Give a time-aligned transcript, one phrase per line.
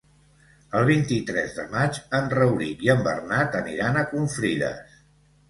[0.77, 4.99] El vint-i-tres de maig en Rauric i en Bernat aniran a Confrides.